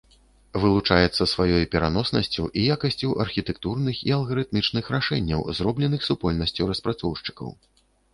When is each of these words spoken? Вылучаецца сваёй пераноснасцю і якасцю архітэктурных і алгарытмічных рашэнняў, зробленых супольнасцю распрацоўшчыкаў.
Вылучаецца 0.61 1.23
сваёй 1.33 1.65
пераноснасцю 1.73 2.45
і 2.61 2.63
якасцю 2.75 3.09
архітэктурных 3.25 3.99
і 4.07 4.15
алгарытмічных 4.17 4.89
рашэнняў, 4.95 5.45
зробленых 5.61 6.01
супольнасцю 6.09 6.63
распрацоўшчыкаў. 6.73 7.53